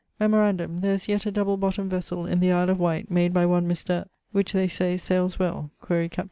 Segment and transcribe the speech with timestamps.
[0.19, 3.45] (Memorandum: there is yet a double bottomd vessell in the Isle of Wight, made by
[3.45, 4.07] one Mr.......
[4.31, 6.19] which, they say, sailes well: quaere capt.